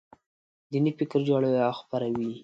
[0.71, 2.35] دیني فکر جوړوي او خپروي یې.